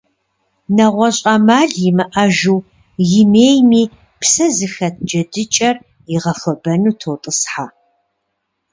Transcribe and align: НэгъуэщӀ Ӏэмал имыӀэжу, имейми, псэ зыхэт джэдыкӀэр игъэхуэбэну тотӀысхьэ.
НэгъуэщӀ 0.75 1.21
Ӏэмал 1.23 1.69
имыӀэжу, 1.87 2.57
имейми, 3.21 3.83
псэ 4.19 4.45
зыхэт 4.55 4.95
джэдыкӀэр 5.07 5.75
игъэхуэбэну 6.13 6.97
тотӀысхьэ. 6.99 7.65